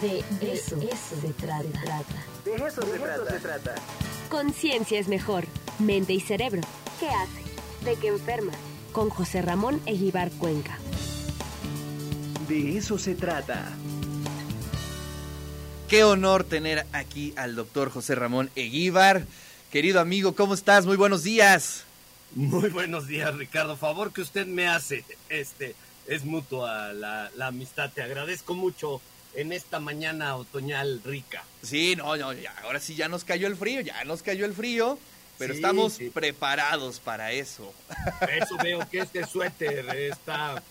De 0.00 0.24
eso, 0.40 0.80
eso 0.80 1.20
se 1.20 1.32
trata. 1.34 1.62
De 2.44 2.54
eso, 2.54 2.80
se, 2.80 2.98
trata. 2.98 3.30
se 3.30 3.40
trata. 3.40 3.74
Conciencia 4.30 4.98
es 4.98 5.06
mejor. 5.06 5.44
Mente 5.78 6.14
y 6.14 6.20
cerebro. 6.20 6.62
¿Qué 6.98 7.08
hace? 7.08 7.84
¿De 7.84 7.96
qué 7.96 8.08
enferma? 8.08 8.52
Con 8.92 9.10
José 9.10 9.42
Ramón 9.42 9.82
Eguibar 9.84 10.30
Cuenca. 10.32 10.78
De 12.48 12.78
eso 12.78 12.96
se 12.96 13.14
trata. 13.14 13.70
Qué 15.88 16.04
honor 16.04 16.44
tener 16.44 16.86
aquí 16.92 17.34
al 17.36 17.54
doctor 17.54 17.90
José 17.90 18.14
Ramón 18.14 18.50
Eguíbar. 18.56 19.26
Querido 19.70 20.00
amigo, 20.00 20.34
¿cómo 20.34 20.54
estás? 20.54 20.86
Muy 20.86 20.96
buenos 20.96 21.22
días. 21.22 21.84
Muy 22.34 22.70
buenos 22.70 23.06
días, 23.06 23.34
Ricardo. 23.34 23.76
Favor 23.76 24.10
que 24.10 24.22
usted 24.22 24.46
me 24.46 24.68
hace, 24.68 25.04
este, 25.28 25.74
es 26.06 26.24
mutua 26.24 26.94
la, 26.94 27.30
la 27.36 27.48
amistad. 27.48 27.90
Te 27.92 28.02
agradezco 28.02 28.54
mucho 28.54 29.02
en 29.34 29.52
esta 29.52 29.80
mañana 29.80 30.36
otoñal 30.36 31.00
rica. 31.04 31.44
Sí, 31.62 31.96
no, 31.96 32.16
no, 32.16 32.32
ya, 32.32 32.54
ahora 32.62 32.80
sí 32.80 32.94
ya 32.94 33.08
nos 33.08 33.24
cayó 33.24 33.46
el 33.46 33.56
frío, 33.56 33.80
ya 33.80 34.04
nos 34.04 34.22
cayó 34.22 34.44
el 34.44 34.52
frío, 34.54 34.98
pero 35.38 35.54
Sí, 35.54 35.58
estamos 35.58 35.92
sí. 35.94 36.10
preparados 36.10 37.00
para 37.00 37.32
eso. 37.32 37.72
Eso 38.30 38.56
veo 38.62 38.86
que 38.90 38.98
este 39.00 39.26
suéter 39.26 39.88
está. 39.96 40.62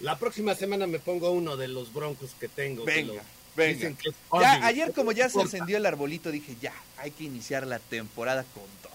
La 0.00 0.18
próxima 0.18 0.54
semana 0.54 0.86
me 0.86 0.98
pongo 0.98 1.30
uno 1.30 1.56
de 1.56 1.68
los 1.68 1.92
broncos 1.92 2.30
que 2.40 2.48
tengo. 2.48 2.84
que 2.84 2.92
Venga, 2.92 3.22
venga. 3.54 3.74
dicen 3.74 3.96
que 3.96 4.08
es 4.08 4.14
Ya, 4.40 4.66
ayer 4.66 4.92
como 4.92 5.12
ya 5.12 5.28
se 5.28 5.40
encendió 5.40 5.76
el 5.76 5.86
arbolito, 5.86 6.30
dije, 6.30 6.56
ya, 6.60 6.72
hay 6.98 7.10
que 7.12 7.24
iniciar 7.24 7.66
la 7.66 7.78
temporada 7.78 8.44
con 8.54 8.64
todo. 8.82 8.92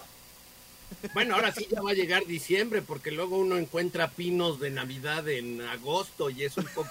Bueno, 1.14 1.34
ahora 1.36 1.52
sí 1.54 1.66
ya 1.70 1.80
va 1.82 1.90
a 1.90 1.94
llegar 1.94 2.26
diciembre, 2.26 2.82
porque 2.82 3.10
luego 3.10 3.38
uno 3.38 3.56
encuentra 3.56 4.10
pinos 4.10 4.58
de 4.58 4.70
Navidad 4.70 5.26
en 5.28 5.60
agosto 5.62 6.28
y 6.30 6.44
es 6.44 6.56
un 6.56 6.64
poco. 6.74 6.90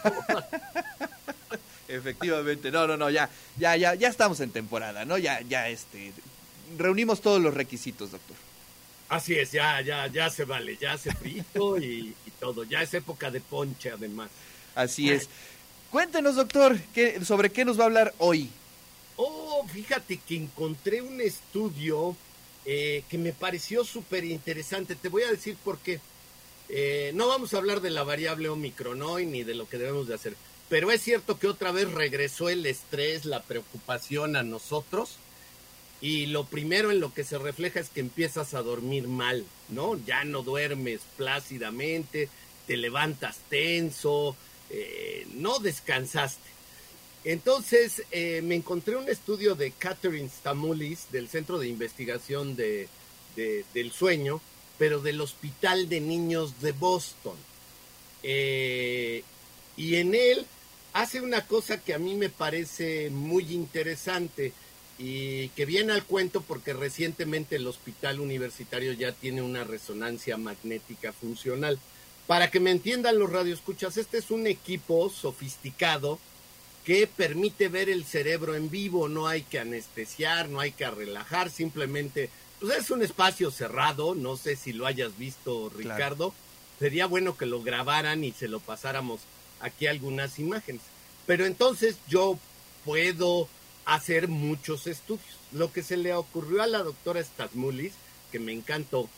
Efectivamente, 1.88 2.72
no, 2.72 2.86
no, 2.88 2.98
no, 2.98 3.09
ya, 3.09 3.30
ya, 3.58 3.76
ya, 3.77 3.96
ya 3.96 4.09
estamos 4.09 4.40
en 4.40 4.52
temporada, 4.52 5.05
¿no? 5.05 5.18
Ya, 5.18 5.41
ya, 5.41 5.70
este, 5.70 6.12
reunimos 6.77 7.21
todos 7.21 7.41
los 7.41 7.54
requisitos, 7.54 8.12
doctor. 8.12 8.35
Así 9.10 9.35
es, 9.35 9.52
ya, 9.52 9.79
ya, 9.82 10.07
ya 10.07 10.29
se 10.29 10.44
vale, 10.44 10.77
ya 10.77 10.94
hace 10.94 11.12
frito 11.13 11.77
y, 11.77 12.13
y 12.26 12.32
todo. 12.40 12.66
Ya 12.66 12.82
es 12.82 12.94
época 12.94 13.32
de 13.32 13.40
ponche, 13.40 13.91
además. 13.91 14.29
Así 14.76 15.10
es. 15.10 15.29
Cuéntenos, 15.91 16.35
doctor, 16.35 16.77
¿qué, 16.94 17.24
sobre 17.24 17.49
qué 17.49 17.63
nos 17.63 17.79
va 17.79 17.84
a 17.84 17.85
hablar 17.85 18.13
hoy. 18.18 18.49
Oh, 19.16 19.66
fíjate 19.72 20.18
que 20.18 20.35
encontré 20.35 21.01
un 21.01 21.22
estudio 21.22 22.16
eh, 22.66 23.04
que 23.10 23.18
me 23.18 23.32
pareció 23.32 23.85
súper 23.85 24.26
interesante. 24.26 24.96
Te 24.96 25.10
voy 25.10 25.24
a 25.24 25.32
decir 25.32 25.55
por 25.63 25.79
qué. 25.79 25.99
Eh, 26.70 27.12
no 27.16 27.27
vamos 27.29 27.54
a 27.54 27.57
hablar 27.57 27.79
de 27.79 27.90
la 27.90 28.04
variable 28.04 28.49
Omicron 28.49 29.01
hoy 29.01 29.26
ni 29.26 29.44
de 29.44 29.55
lo 29.55 29.70
que 29.70 29.77
debemos 29.77 30.07
de 30.07 30.16
hacer. 30.16 30.35
Pero 30.70 30.91
es 30.91 31.01
cierto 31.01 31.40
que 31.40 31.48
otra 31.48 31.71
vez 31.71 31.90
regresó 31.91 32.49
el 32.49 32.65
estrés, 32.65 33.26
la 33.26 33.41
preocupación 33.43 34.35
a 34.35 34.43
nosotros. 34.43 35.18
Y 36.01 36.27
lo 36.27 36.46
primero 36.46 36.91
en 36.91 36.99
lo 36.99 37.13
que 37.13 37.23
se 37.23 37.37
refleja 37.40 37.79
es 37.79 37.90
que 37.90 38.01
empiezas 38.01 38.54
a 38.54 38.62
dormir 38.62 39.07
mal, 39.07 39.45
¿no? 39.70 39.98
Ya 40.05 40.23
no 40.26 40.43
duermes 40.43 41.01
plácidamente, 41.15 42.29
te 42.68 42.77
levantas 42.77 43.38
tenso, 43.49 44.35
eh, 44.70 45.26
no 45.34 45.57
descansaste. 45.60 46.48
Entonces 47.23 48.04
eh, 48.12 48.41
me 48.43 48.55
encontré 48.55 48.95
un 48.95 49.10
estudio 49.10 49.55
de 49.55 49.71
Catherine 49.71 50.29
Stamoulis 50.29 51.07
del 51.12 51.29
Centro 51.29 51.57
de 51.57 51.68
Investigación 51.68 52.55
de, 52.55 52.88
de- 53.35 53.65
del 53.73 53.91
Sueño, 53.91 54.40
pero 54.77 54.99
del 55.01 55.20
Hospital 55.20 55.90
de 55.90 55.99
Niños 55.99 56.62
de 56.62 56.73
Boston. 56.73 57.35
Eh, 58.21 59.23
y 59.77 59.95
en 59.95 60.13
él 60.13 60.45
hace 60.98 61.21
una 61.21 61.45
cosa 61.45 61.79
que 61.79 61.93
a 61.93 61.99
mí 61.99 62.15
me 62.15 62.29
parece 62.29 63.12
muy 63.12 63.53
interesante 63.53 64.51
y 64.97 65.50
que 65.50 65.67
viene 65.67 65.94
al 65.94 66.03
cuento 66.03 66.41
porque 66.41 66.73
recientemente 66.73 67.57
el 67.57 67.67
hospital 67.67 68.19
universitario 68.19 68.94
ya 68.94 69.12
tiene 69.12 69.44
una 69.44 69.63
resonancia 69.63 70.38
magnética 70.38 71.13
funcional. 71.13 71.77
Para 72.25 72.49
que 72.49 72.59
me 72.59 72.72
entiendan 72.72 73.19
los 73.19 73.31
radioescuchas, 73.31 73.97
este 73.97 74.17
es 74.17 74.31
un 74.31 74.47
equipo 74.47 75.11
sofisticado 75.11 76.17
que 76.83 77.05
permite 77.05 77.69
ver 77.69 77.89
el 77.89 78.03
cerebro 78.03 78.55
en 78.55 78.72
vivo, 78.72 79.07
no 79.07 79.27
hay 79.27 79.43
que 79.43 79.59
anestesiar, 79.59 80.49
no 80.49 80.61
hay 80.61 80.72
que 80.72 80.89
relajar, 80.89 81.51
simplemente 81.51 82.31
pues 82.59 82.75
es 82.75 82.89
un 82.89 83.03
espacio 83.03 83.51
cerrado, 83.51 84.16
no 84.16 84.35
sé 84.35 84.55
si 84.55 84.73
lo 84.73 84.88
hayas 84.88 85.16
visto 85.16 85.69
Ricardo, 85.69 86.33
sería 86.79 87.05
bueno 87.05 87.38
que 87.38 87.45
lo 87.45 87.61
grabaran 87.61 88.23
y 88.23 88.31
se 88.31 88.47
lo 88.47 88.59
pasáramos 88.59 89.19
aquí 89.59 89.88
algunas 89.88 90.40
imágenes. 90.40 90.81
Pero 91.25 91.45
entonces 91.45 91.97
yo 92.07 92.38
puedo 92.85 93.47
hacer 93.85 94.28
muchos 94.28 94.88
estudios. 94.88 95.25
Lo 95.51 95.72
que 95.72 95.84
se 95.84 95.97
le 95.97 96.13
ocurrió 96.13 96.62
a 96.62 96.68
la 96.68 96.84
doctora 96.84 97.23
Stasmulis, 97.23 97.94
que 98.31 98.40
me 98.40 98.51
encantó, 98.53 99.09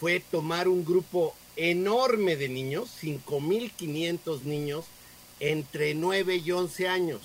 fue 0.00 0.20
tomar 0.20 0.68
un 0.68 0.84
grupo 0.84 1.34
enorme 1.56 2.36
de 2.36 2.48
niños, 2.48 2.90
5.500 3.02 4.42
niños, 4.42 4.84
entre 5.40 5.94
9 5.94 6.36
y 6.36 6.50
11 6.52 6.88
años. 6.88 7.20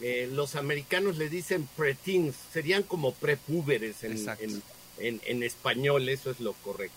Eh, 0.00 0.28
los 0.32 0.56
americanos 0.56 1.18
le 1.18 1.28
dicen 1.28 1.68
preteens, 1.76 2.34
serían 2.52 2.82
como 2.82 3.12
prepúberes 3.12 4.02
en, 4.02 4.12
Exacto. 4.12 4.44
en, 4.44 4.62
en- 4.98 5.20
en 5.26 5.42
español, 5.42 6.08
eso 6.08 6.30
es 6.30 6.40
lo 6.40 6.52
correcto. 6.54 6.96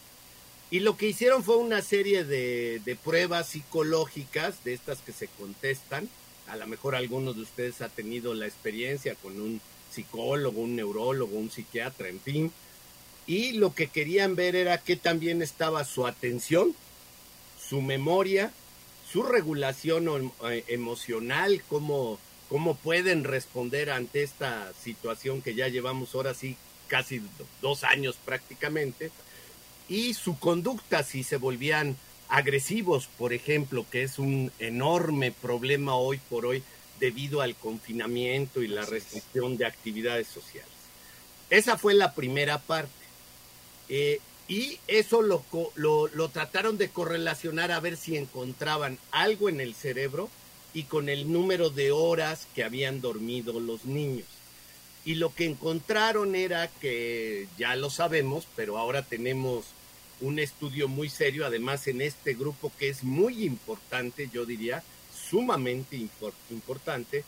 Y 0.73 0.79
lo 0.79 0.97
que 0.97 1.05
hicieron 1.05 1.43
fue 1.43 1.57
una 1.57 1.83
serie 1.83 2.23
de, 2.23 2.97
pruebas 3.03 3.49
psicológicas, 3.49 4.63
de 4.63 4.73
estas 4.73 5.01
que 5.01 5.11
se 5.11 5.27
contestan. 5.27 6.09
A 6.47 6.55
lo 6.55 6.65
mejor 6.65 6.95
algunos 6.95 7.35
de 7.35 7.43
ustedes 7.43 7.83
ha 7.83 7.89
tenido 7.89 8.33
la 8.33 8.47
experiencia 8.47 9.13
con 9.13 9.39
un 9.39 9.61
psicólogo, 9.91 10.61
un 10.61 10.75
neurólogo, 10.75 11.37
un 11.37 11.51
psiquiatra, 11.51 12.09
en 12.09 12.19
fin. 12.19 12.51
Y 13.27 13.51
lo 13.51 13.75
que 13.75 13.85
querían 13.85 14.35
ver 14.35 14.55
era 14.55 14.79
que 14.79 14.95
también 14.95 15.43
estaba 15.43 15.85
su 15.85 16.07
atención, 16.07 16.73
su 17.69 17.79
memoria, 17.83 18.51
su 19.11 19.21
regulación 19.21 20.07
em- 20.07 20.31
eh, 20.49 20.63
emocional, 20.69 21.61
cómo, 21.69 22.17
cómo 22.49 22.73
pueden 22.77 23.25
responder 23.25 23.91
ante 23.91 24.23
esta 24.23 24.73
situación 24.83 25.43
que 25.43 25.53
ya 25.53 25.67
llevamos 25.67 26.15
ahora 26.15 26.33
sí 26.33 26.57
casi 26.87 27.19
do- 27.19 27.27
dos 27.61 27.83
años 27.83 28.17
prácticamente, 28.25 29.11
y 29.89 30.13
su 30.13 30.37
conducta 30.39 31.03
si 31.03 31.23
se 31.23 31.37
volvían 31.37 31.97
agresivos, 32.29 33.07
por 33.17 33.33
ejemplo, 33.33 33.85
que 33.91 34.03
es 34.03 34.17
un 34.17 34.51
enorme 34.59 35.31
problema 35.31 35.95
hoy 35.95 36.19
por 36.29 36.45
hoy 36.45 36.63
debido 36.99 37.41
al 37.41 37.55
confinamiento 37.55 38.61
y 38.61 38.67
la 38.67 38.85
restricción 38.85 39.57
de 39.57 39.65
actividades 39.65 40.27
sociales. 40.27 40.71
Esa 41.49 41.77
fue 41.77 41.93
la 41.93 42.13
primera 42.13 42.59
parte. 42.59 42.91
Eh, 43.89 44.19
y 44.47 44.79
eso 44.87 45.21
lo, 45.21 45.43
lo, 45.75 46.07
lo 46.07 46.29
trataron 46.29 46.77
de 46.77 46.89
correlacionar 46.89 47.71
a 47.71 47.79
ver 47.79 47.97
si 47.97 48.17
encontraban 48.17 48.97
algo 49.11 49.49
en 49.49 49.61
el 49.61 49.73
cerebro 49.73 50.29
y 50.73 50.83
con 50.83 51.09
el 51.09 51.31
número 51.31 51.69
de 51.69 51.91
horas 51.91 52.47
que 52.55 52.63
habían 52.63 52.99
dormido 53.01 53.59
los 53.59 53.85
niños. 53.85 54.25
Y 55.05 55.15
lo 55.15 55.33
que 55.33 55.45
encontraron 55.45 56.33
era 56.35 56.67
que, 56.67 57.47
ya 57.57 57.75
lo 57.75 57.89
sabemos, 57.89 58.47
pero 58.55 58.77
ahora 58.77 59.01
tenemos 59.03 59.65
un 60.21 60.39
estudio 60.39 60.87
muy 60.87 61.09
serio, 61.09 61.45
además 61.45 61.87
en 61.87 62.01
este 62.01 62.33
grupo 62.33 62.71
que 62.79 62.87
es 62.87 63.03
muy 63.03 63.43
importante, 63.43 64.29
yo 64.31 64.45
diría, 64.45 64.81
sumamente 65.29 65.97
impor- 65.97 66.33
importante, 66.49 67.25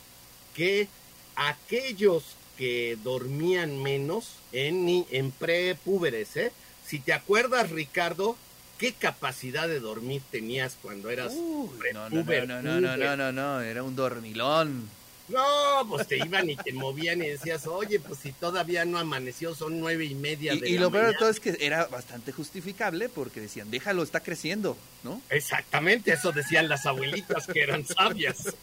que 0.55 0.87
aquellos 1.35 2.23
que 2.57 2.97
dormían 3.03 3.81
menos 3.83 4.35
en, 4.53 5.05
en 5.11 5.31
prepúberes, 5.31 6.37
¿eh? 6.37 6.51
Si 6.85 6.99
te 6.99 7.11
acuerdas, 7.11 7.71
Ricardo, 7.71 8.37
¿qué 8.77 8.93
capacidad 8.93 9.67
de 9.67 9.81
dormir 9.81 10.21
tenías 10.31 10.77
cuando 10.81 11.09
eras 11.09 11.33
Uy, 11.35 11.69
no, 11.93 12.09
no, 12.09 12.23
no, 12.23 12.45
no, 12.45 12.61
no, 12.61 12.97
no, 12.97 13.17
no, 13.17 13.31
no, 13.33 13.61
era 13.61 13.83
un 13.83 13.95
dormilón. 13.97 14.87
No, 15.27 15.87
pues 15.89 16.07
te 16.07 16.17
iban 16.17 16.49
y 16.49 16.55
te 16.55 16.71
movían 16.71 17.21
y 17.23 17.27
decías, 17.27 17.65
oye, 17.65 17.99
pues 17.99 18.19
si 18.19 18.31
todavía 18.31 18.85
no 18.85 18.99
amaneció, 18.99 19.55
son 19.55 19.79
nueve 19.79 20.05
y 20.05 20.13
media 20.13 20.53
Y, 20.53 20.59
de 20.59 20.69
y 20.69 20.73
la 20.75 20.81
lo 20.81 20.91
peor 20.91 21.07
de 21.07 21.13
todo 21.15 21.29
es 21.29 21.39
que 21.39 21.57
era 21.59 21.87
bastante 21.87 22.31
justificable 22.31 23.09
porque 23.09 23.41
decían, 23.41 23.71
déjalo, 23.71 24.03
está 24.03 24.19
creciendo, 24.19 24.77
¿no? 25.03 25.21
Exactamente, 25.29 26.13
eso 26.13 26.31
decían 26.31 26.69
las 26.69 26.85
abuelitas 26.85 27.47
que 27.47 27.61
eran 27.61 27.85
sabias. 27.85 28.55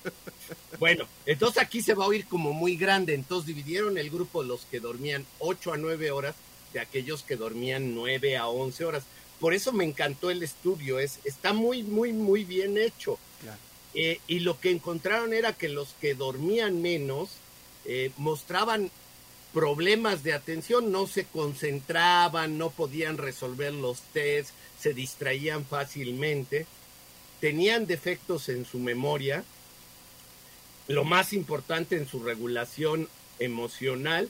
Bueno, 0.79 1.07
entonces 1.27 1.63
aquí 1.63 1.83
se 1.83 1.95
va 1.95 2.05
a 2.05 2.09
oír 2.09 2.27
como 2.27 2.53
muy 2.53 2.77
grande. 2.77 3.15
Entonces 3.15 3.47
dividieron 3.47 3.99
el 3.99 4.11
grupo 4.11 4.43
los 4.43 4.65
que 4.67 4.81
dormían 4.81 5.25
8 5.39 5.75
a 5.75 5.77
9 5.77 6.11
horas 6.11 6.35
de 6.73 6.81
aquellos 6.81 7.23
que 7.23 7.37
dormían 7.37 7.95
9 7.95 8.37
a 8.37 8.49
11 8.49 8.85
horas. 8.85 9.05
Por 9.39 9.55
eso 9.55 9.73
me 9.73 9.85
encantó 9.85 10.31
el 10.31 10.43
estudio, 10.43 10.99
es, 10.99 11.19
está 11.25 11.53
muy, 11.53 11.83
muy, 11.83 12.13
muy 12.13 12.45
bien 12.45 12.79
hecho. 12.79 13.19
Claro. 13.41 13.59
Eh, 13.95 14.21
y 14.27 14.41
lo 14.41 14.59
que 14.59 14.71
encontraron 14.71 15.33
era 15.33 15.53
que 15.53 15.69
los 15.69 15.95
que 16.01 16.15
dormían 16.15 16.81
menos 16.81 17.31
eh, 17.85 18.11
mostraban 18.17 18.91
problemas 19.53 20.23
de 20.23 20.33
atención, 20.33 20.91
no 20.91 21.07
se 21.07 21.25
concentraban, 21.25 22.57
no 22.57 22.71
podían 22.71 23.19
resolver 23.19 23.75
los 23.75 24.01
tests, 24.13 24.55
se 24.81 24.95
distraían 24.95 25.65
fácilmente, 25.67 26.67
tenían 27.41 27.87
defectos 27.87 28.49
en 28.49 28.65
su 28.65 28.79
memoria. 28.79 29.45
lo 30.89 31.05
más 31.05 31.33
importante 31.33 31.97
en 31.97 32.09
su 32.09 32.23
regulación 32.23 33.09
emocional 33.39 34.29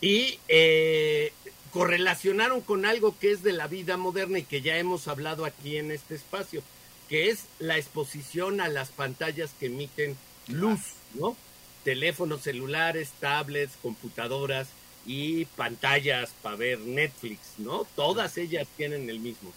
y 0.00 0.38
eh, 0.48 1.32
correlacionaron 1.72 2.60
con 2.60 2.84
algo 2.84 3.18
que 3.18 3.32
es 3.32 3.42
de 3.42 3.52
la 3.52 3.66
vida 3.66 3.96
moderna 3.96 4.38
y 4.38 4.44
que 4.44 4.60
ya 4.60 4.76
hemos 4.76 5.08
hablado 5.08 5.44
aquí 5.44 5.78
en 5.78 5.90
este 5.90 6.14
espacio, 6.14 6.62
que 7.10 7.28
es 7.28 7.40
la 7.58 7.76
exposición 7.76 8.60
a 8.60 8.68
las 8.68 8.90
pantallas 8.90 9.50
que 9.58 9.66
emiten 9.66 10.16
luz, 10.46 10.80
¿no? 11.14 11.36
Teléfonos 11.82 12.42
celulares, 12.42 13.10
tablets, 13.18 13.74
computadoras 13.82 14.68
y 15.04 15.44
pantallas 15.44 16.30
para 16.40 16.54
ver 16.54 16.78
Netflix, 16.78 17.40
¿no? 17.58 17.84
Todas 17.96 18.38
ellas 18.38 18.68
tienen 18.76 19.10
el 19.10 19.18
mismo. 19.18 19.52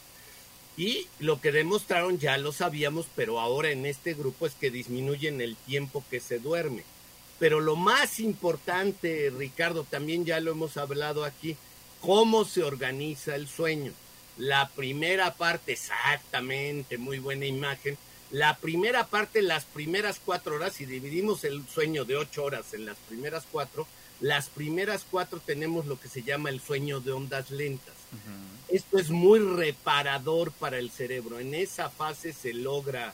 Y 0.78 1.08
lo 1.20 1.40
que 1.40 1.52
demostraron 1.52 2.18
ya 2.18 2.40
lo 2.40 2.52
sabíamos, 2.52 3.06
pero 3.16 3.40
ahora 3.40 3.70
en 3.70 3.86
este 3.86 4.16
grupo 4.16 4.48
es 4.48 4.56
que 4.56 4.72
disminuyen 4.72 5.40
el 5.40 5.56
tiempo 5.56 6.04
que 6.10 6.20
se 6.20 6.40
duerme. 6.40 6.84
Pero 7.38 7.60
lo 7.60 7.76
más 7.76 8.20
importante, 8.20 9.32
Ricardo, 9.38 9.84
también 9.84 10.26
ya 10.26 10.40
lo 10.40 10.52
hemos 10.52 10.78
hablado 10.78 11.24
aquí, 11.24 11.56
cómo 12.02 12.46
se 12.46 12.64
organiza 12.64 13.36
el 13.36 13.48
sueño. 13.48 13.94
La 14.38 14.70
primera 14.70 15.34
parte, 15.34 15.74
exactamente, 15.74 16.98
muy 16.98 17.20
buena 17.20 17.46
imagen. 17.46 17.98
La 18.32 18.58
primera 18.58 19.06
parte, 19.06 19.42
las 19.44 19.66
primeras 19.66 20.20
cuatro 20.24 20.56
horas, 20.56 20.74
si 20.74 20.86
dividimos 20.86 21.44
el 21.44 21.68
sueño 21.68 22.04
de 22.04 22.16
ocho 22.16 22.44
horas 22.44 22.74
en 22.74 22.86
las 22.86 22.98
primeras 23.08 23.46
cuatro, 23.52 23.88
las 24.22 24.50
primeras 24.50 25.06
cuatro 25.10 25.40
tenemos 25.40 25.86
lo 25.86 26.00
que 26.00 26.08
se 26.08 26.24
llama 26.24 26.50
el 26.50 26.62
sueño 26.62 27.00
de 27.00 27.12
ondas 27.12 27.52
lentas. 27.52 27.94
Esto 28.70 28.98
es 28.98 29.10
muy 29.12 29.40
reparador 29.40 30.52
para 30.52 30.80
el 30.80 30.90
cerebro. 30.90 31.40
En 31.40 31.54
esa 31.54 31.90
fase 31.90 32.34
se 32.34 32.54
logra, 32.54 33.14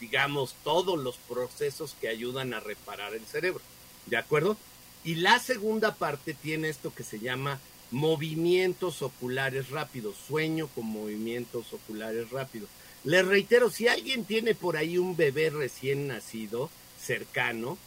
digamos, 0.00 0.54
todos 0.64 0.98
los 0.98 1.16
procesos 1.16 1.94
que 2.00 2.08
ayudan 2.08 2.54
a 2.54 2.60
reparar 2.60 3.14
el 3.14 3.26
cerebro. 3.26 3.60
¿De 4.06 4.16
acuerdo? 4.16 4.56
Y 5.04 5.16
la 5.16 5.38
segunda 5.38 5.94
parte 5.94 6.32
tiene 6.32 6.68
esto 6.68 6.94
que 6.94 7.02
se 7.02 7.18
llama 7.18 7.60
movimientos 7.90 9.02
oculares 9.02 9.70
rápidos, 9.70 10.16
sueño 10.26 10.68
con 10.68 10.86
movimientos 10.86 11.72
oculares 11.72 12.30
rápidos. 12.30 12.68
Les 13.04 13.24
reitero, 13.24 13.70
si 13.70 13.88
alguien 13.88 14.24
tiene 14.24 14.54
por 14.54 14.76
ahí 14.76 14.98
un 14.98 15.16
bebé 15.16 15.50
recién 15.50 16.08
nacido, 16.08 16.70
cercano, 17.00 17.78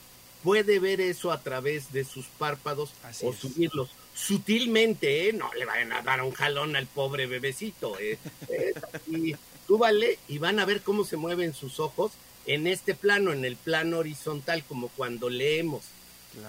puede 0.43 0.79
ver 0.79 1.01
eso 1.01 1.31
a 1.31 1.41
través 1.41 1.91
de 1.91 2.05
sus 2.05 2.25
párpados 2.25 2.91
Así 3.03 3.25
o 3.25 3.31
es. 3.31 3.39
subirlos 3.39 3.89
sutilmente, 4.15 5.29
¿eh? 5.29 5.33
no 5.33 5.53
le 5.53 5.65
vayan 5.65 5.93
a 5.93 6.01
dar 6.01 6.21
un 6.21 6.31
jalón 6.31 6.75
al 6.75 6.87
pobre 6.87 7.27
bebecito. 7.27 7.99
¿eh? 7.99 8.17
Así, 8.93 9.35
súbale 9.67 10.19
y 10.27 10.37
van 10.37 10.59
a 10.59 10.65
ver 10.65 10.81
cómo 10.81 11.03
se 11.05 11.17
mueven 11.17 11.53
sus 11.53 11.79
ojos 11.79 12.13
en 12.45 12.67
este 12.67 12.95
plano, 12.95 13.31
en 13.31 13.45
el 13.45 13.55
plano 13.55 13.99
horizontal, 13.99 14.63
como 14.63 14.87
cuando 14.89 15.29
leemos. 15.29 15.83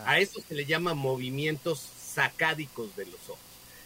A 0.05 0.19
eso 0.19 0.41
se 0.47 0.55
le 0.55 0.67
llama 0.67 0.95
movimientos 0.95 1.89
sacádicos 2.11 2.97
de 2.97 3.07
los 3.07 3.21
ojos. 3.29 3.39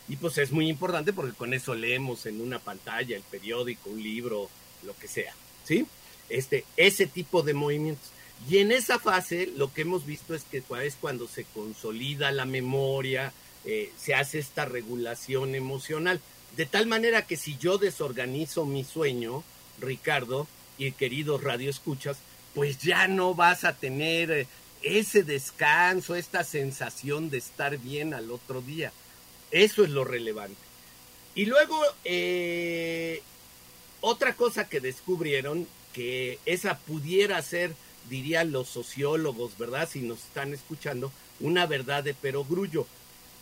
Y 0.08 0.16
pues 0.16 0.36
es 0.38 0.52
muy 0.52 0.68
importante 0.68 1.12
porque 1.12 1.36
con 1.36 1.54
eso 1.54 1.74
leemos 1.74 2.26
en 2.26 2.40
una 2.40 2.58
pantalla, 2.58 3.16
el 3.16 3.22
periódico, 3.22 3.90
un 3.90 4.02
libro, 4.02 4.50
lo 4.82 4.96
que 4.96 5.08
sea. 5.08 5.34
¿Sí? 5.64 5.86
Este, 6.28 6.64
ese 6.76 7.06
tipo 7.06 7.42
de 7.42 7.54
movimientos. 7.54 8.10
Y 8.48 8.58
en 8.58 8.72
esa 8.72 8.98
fase 8.98 9.50
lo 9.56 9.72
que 9.72 9.82
hemos 9.82 10.04
visto 10.04 10.34
es 10.34 10.44
que 10.44 10.62
es 10.82 10.96
cuando 11.00 11.26
se 11.28 11.44
consolida 11.44 12.32
la 12.32 12.44
memoria, 12.44 13.32
eh, 13.64 13.90
se 13.96 14.14
hace 14.14 14.38
esta 14.38 14.66
regulación 14.66 15.54
emocional. 15.54 16.20
De 16.56 16.66
tal 16.66 16.86
manera 16.86 17.26
que 17.26 17.36
si 17.36 17.56
yo 17.56 17.78
desorganizo 17.78 18.66
mi 18.66 18.84
sueño, 18.84 19.42
Ricardo 19.80 20.46
y 20.76 20.92
queridos 20.92 21.42
radioescuchas, 21.42 22.18
pues 22.54 22.78
ya 22.78 23.08
no 23.08 23.34
vas 23.34 23.64
a 23.64 23.74
tener 23.74 24.30
eh, 24.30 24.46
ese 24.84 25.22
descanso, 25.22 26.14
esta 26.14 26.44
sensación 26.44 27.30
de 27.30 27.38
estar 27.38 27.78
bien 27.78 28.14
al 28.14 28.30
otro 28.30 28.60
día. 28.60 28.92
Eso 29.50 29.82
es 29.82 29.90
lo 29.90 30.04
relevante. 30.04 30.56
Y 31.34 31.46
luego, 31.46 31.80
eh, 32.04 33.22
otra 34.00 34.34
cosa 34.34 34.68
que 34.68 34.80
descubrieron, 34.80 35.66
que 35.92 36.38
esa 36.44 36.78
pudiera 36.78 37.40
ser, 37.42 37.74
dirían 38.10 38.52
los 38.52 38.68
sociólogos, 38.68 39.56
¿verdad? 39.56 39.88
Si 39.90 40.00
nos 40.00 40.18
están 40.18 40.52
escuchando, 40.52 41.10
una 41.40 41.66
verdad 41.66 42.04
de 42.04 42.14
perogrullo. 42.14 42.86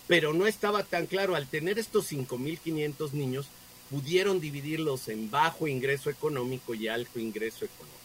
Pero 0.06 0.32
no 0.32 0.46
estaba 0.46 0.84
tan 0.84 1.06
claro. 1.06 1.34
Al 1.34 1.48
tener 1.48 1.78
estos 1.78 2.10
5.500 2.12 3.12
niños, 3.12 3.46
pudieron 3.90 4.40
dividirlos 4.40 5.08
en 5.08 5.30
bajo 5.30 5.66
ingreso 5.66 6.08
económico 6.08 6.74
y 6.74 6.88
alto 6.88 7.18
ingreso 7.18 7.64
económico. 7.64 8.01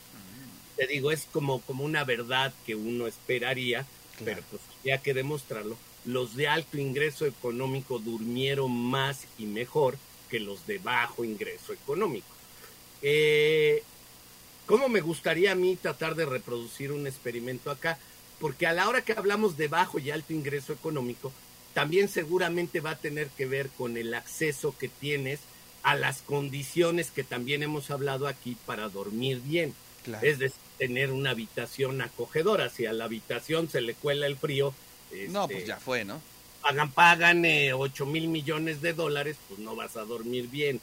Te 0.77 0.87
digo, 0.87 1.11
es 1.11 1.27
como, 1.31 1.61
como 1.61 1.83
una 1.83 2.03
verdad 2.03 2.53
que 2.65 2.75
uno 2.75 3.07
esperaría, 3.07 3.85
pero 4.23 4.41
pues 4.49 4.61
ya 4.83 4.99
que 4.99 5.13
demostrarlo. 5.13 5.77
Los 6.05 6.35
de 6.35 6.47
alto 6.47 6.77
ingreso 6.77 7.25
económico 7.25 7.99
durmieron 7.99 8.71
más 8.71 9.25
y 9.37 9.45
mejor 9.45 9.97
que 10.29 10.39
los 10.39 10.65
de 10.67 10.77
bajo 10.77 11.23
ingreso 11.25 11.73
económico. 11.73 12.27
Eh, 13.01 13.83
¿Cómo 14.65 14.89
me 14.89 15.01
gustaría 15.01 15.53
a 15.53 15.55
mí 15.55 15.77
tratar 15.77 16.15
de 16.15 16.25
reproducir 16.25 16.91
un 16.91 17.07
experimento 17.07 17.71
acá? 17.71 17.97
Porque 18.39 18.67
a 18.67 18.73
la 18.73 18.87
hora 18.87 19.01
que 19.01 19.13
hablamos 19.13 19.57
de 19.57 19.67
bajo 19.67 19.97
y 19.97 20.11
alto 20.11 20.33
ingreso 20.33 20.73
económico, 20.73 21.31
también 21.73 22.09
seguramente 22.09 22.81
va 22.81 22.91
a 22.91 22.97
tener 22.97 23.29
que 23.29 23.45
ver 23.45 23.69
con 23.69 23.97
el 23.97 24.13
acceso 24.13 24.75
que 24.77 24.89
tienes 24.89 25.39
a 25.83 25.95
las 25.95 26.21
condiciones 26.21 27.11
que 27.11 27.23
también 27.23 27.63
hemos 27.63 27.91
hablado 27.91 28.27
aquí 28.27 28.57
para 28.65 28.89
dormir 28.89 29.41
bien. 29.41 29.73
Claro. 30.03 30.25
Es 30.25 30.39
decir, 30.39 30.59
tener 30.77 31.11
una 31.11 31.31
habitación 31.31 32.01
acogedora. 32.01 32.69
Si 32.69 32.85
a 32.85 32.93
la 32.93 33.05
habitación 33.05 33.69
se 33.69 33.81
le 33.81 33.93
cuela 33.93 34.27
el 34.27 34.37
frío, 34.37 34.73
No, 35.29 35.43
este, 35.43 35.53
pues 35.55 35.67
ya 35.67 35.77
fue, 35.77 36.05
¿no? 36.05 36.21
pagan, 36.61 36.91
pagan 36.91 37.45
eh, 37.45 37.73
8 37.73 38.05
mil 38.05 38.27
millones 38.27 38.81
de 38.81 38.93
dólares, 38.93 39.37
pues 39.47 39.59
no 39.59 39.75
vas 39.75 39.95
a 39.97 40.05
dormir 40.05 40.47
bien. 40.49 40.79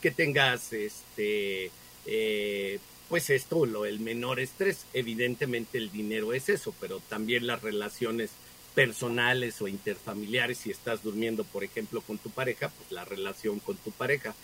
Que 0.00 0.10
tengas, 0.10 0.72
este, 0.72 1.70
eh, 2.06 2.78
pues 3.08 3.30
esto, 3.30 3.66
lo, 3.66 3.84
el 3.84 4.00
menor 4.00 4.40
estrés. 4.40 4.86
Evidentemente 4.92 5.78
el 5.78 5.90
dinero 5.90 6.32
es 6.32 6.48
eso, 6.48 6.74
pero 6.80 7.00
también 7.08 7.46
las 7.46 7.62
relaciones 7.62 8.30
personales 8.74 9.60
o 9.60 9.66
interfamiliares, 9.66 10.58
si 10.58 10.70
estás 10.70 11.02
durmiendo, 11.02 11.42
por 11.42 11.64
ejemplo, 11.64 12.00
con 12.00 12.16
tu 12.18 12.30
pareja, 12.30 12.68
pues 12.68 12.92
la 12.92 13.04
relación 13.04 13.58
con 13.58 13.76
tu 13.76 13.90
pareja. 13.90 14.34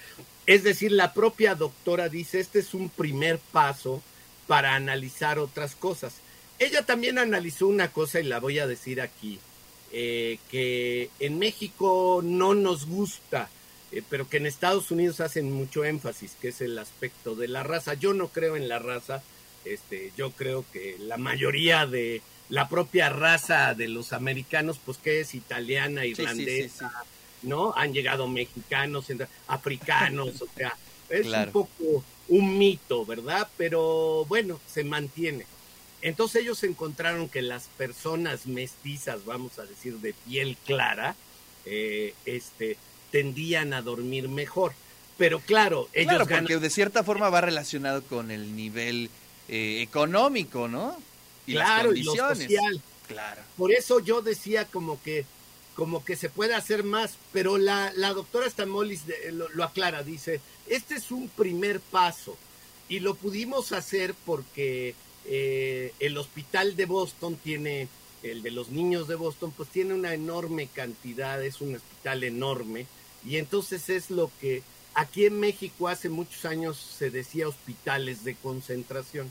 Es 0.46 0.64
decir, 0.64 0.90
la 0.90 1.14
propia 1.14 1.54
doctora 1.54 2.08
dice, 2.08 2.40
este 2.40 2.58
es 2.58 2.74
un 2.74 2.88
primer 2.88 3.38
paso 3.38 4.02
para 4.46 4.74
analizar 4.74 5.38
otras 5.38 5.74
cosas. 5.74 6.14
Ella 6.58 6.82
también 6.82 7.18
analizó 7.18 7.66
una 7.66 7.90
cosa 7.90 8.20
y 8.20 8.24
la 8.24 8.38
voy 8.40 8.58
a 8.58 8.66
decir 8.66 9.00
aquí, 9.00 9.38
eh, 9.92 10.38
que 10.50 11.10
en 11.20 11.38
México 11.38 12.20
no 12.22 12.54
nos 12.54 12.86
gusta, 12.86 13.48
eh, 13.92 14.02
pero 14.08 14.28
que 14.28 14.36
en 14.38 14.46
Estados 14.46 14.90
Unidos 14.90 15.20
hacen 15.20 15.52
mucho 15.52 15.84
énfasis, 15.84 16.36
que 16.40 16.48
es 16.48 16.60
el 16.60 16.78
aspecto 16.78 17.34
de 17.34 17.48
la 17.48 17.62
raza. 17.62 17.94
Yo 17.94 18.12
no 18.14 18.28
creo 18.28 18.56
en 18.56 18.68
la 18.68 18.78
raza, 18.78 19.22
este, 19.64 20.12
yo 20.16 20.30
creo 20.32 20.64
que 20.72 20.96
la 21.00 21.16
mayoría 21.16 21.86
de 21.86 22.22
la 22.50 22.68
propia 22.68 23.08
raza 23.08 23.74
de 23.74 23.88
los 23.88 24.12
americanos, 24.12 24.78
pues 24.84 24.98
que 24.98 25.20
es 25.20 25.34
italiana, 25.34 26.02
sí, 26.02 26.14
sí, 26.14 26.22
irlandesa, 26.22 27.04
¿no? 27.42 27.72
Han 27.76 27.92
llegado 27.92 28.28
mexicanos, 28.28 29.06
africanos, 29.48 30.42
o 30.42 30.48
sea, 30.54 30.76
es 31.08 31.26
Claro. 31.26 31.46
un 31.48 31.52
poco 31.52 32.04
un 32.28 32.58
mito, 32.58 33.04
¿verdad? 33.04 33.48
Pero 33.56 34.24
bueno, 34.26 34.60
se 34.72 34.84
mantiene. 34.84 35.46
Entonces 36.02 36.42
ellos 36.42 36.62
encontraron 36.64 37.28
que 37.28 37.42
las 37.42 37.64
personas 37.78 38.46
mestizas, 38.46 39.24
vamos 39.24 39.58
a 39.58 39.64
decir, 39.64 39.94
de 39.98 40.12
piel 40.12 40.56
clara, 40.66 41.16
eh, 41.64 42.14
este, 42.26 42.76
tendían 43.10 43.72
a 43.72 43.80
dormir 43.82 44.28
mejor. 44.28 44.72
Pero 45.16 45.38
claro, 45.40 45.88
ellos 45.92 46.10
Claro, 46.10 46.26
ganan- 46.26 46.44
porque 46.44 46.58
de 46.58 46.70
cierta 46.70 47.04
forma 47.04 47.30
va 47.30 47.40
relacionado 47.40 48.02
con 48.02 48.30
el 48.30 48.54
nivel 48.56 49.10
eh, 49.48 49.80
económico, 49.82 50.68
¿no? 50.68 50.96
Y 51.46 51.52
claro, 51.52 51.90
las 51.90 51.98
y 52.00 52.02
lo 52.02 52.14
social. 52.14 52.82
Claro. 53.06 53.42
Por 53.56 53.72
eso 53.72 54.00
yo 54.00 54.22
decía 54.22 54.64
como 54.64 55.00
que 55.02 55.24
como 55.74 56.04
que 56.04 56.16
se 56.16 56.28
puede 56.28 56.54
hacer 56.54 56.84
más, 56.84 57.16
pero 57.32 57.58
la, 57.58 57.92
la 57.96 58.12
doctora 58.12 58.48
Stamolis 58.48 59.02
lo, 59.32 59.48
lo 59.50 59.64
aclara, 59.64 60.02
dice, 60.02 60.40
este 60.66 60.94
es 60.94 61.10
un 61.10 61.28
primer 61.28 61.80
paso 61.80 62.36
y 62.88 63.00
lo 63.00 63.14
pudimos 63.14 63.72
hacer 63.72 64.14
porque 64.24 64.94
eh, 65.26 65.92
el 66.00 66.16
hospital 66.18 66.76
de 66.76 66.86
Boston 66.86 67.36
tiene, 67.42 67.88
el 68.22 68.42
de 68.42 68.50
los 68.50 68.68
niños 68.68 69.08
de 69.08 69.14
Boston, 69.14 69.52
pues 69.56 69.68
tiene 69.70 69.94
una 69.94 70.14
enorme 70.14 70.68
cantidad, 70.68 71.42
es 71.42 71.60
un 71.60 71.74
hospital 71.76 72.24
enorme 72.24 72.86
y 73.26 73.36
entonces 73.36 73.88
es 73.88 74.10
lo 74.10 74.30
que 74.40 74.62
aquí 74.94 75.24
en 75.24 75.40
México 75.40 75.88
hace 75.88 76.08
muchos 76.08 76.44
años 76.44 76.78
se 76.78 77.10
decía 77.10 77.48
hospitales 77.48 78.24
de 78.24 78.34
concentración, 78.36 79.30